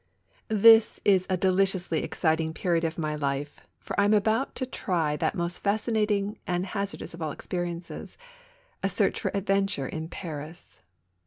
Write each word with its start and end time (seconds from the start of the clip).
T 0.49 0.57
his 0.59 0.99
is 1.05 1.27
a 1.29 1.37
deliciously 1.37 2.01
exciting 2.01 2.55
period 2.55 2.83
of 2.83 2.97
my 2.97 3.13
life, 3.13 3.61
for 3.77 3.99
I 3.99 4.05
am 4.05 4.15
about 4.15 4.55
to 4.55 4.65
try 4.65 5.15
tbat 5.15 5.35
most 5.35 5.59
fascinating 5.59 6.39
and 6.47 6.65
hazard 6.65 7.03
ous 7.03 7.13
of 7.13 7.21
all 7.21 7.29
experiences, 7.31 8.17
a 8.81 8.89
search 8.89 9.19
for 9.21 9.29
adventure 9.35 9.87
in 9.87 10.09
Paris. 10.09 10.81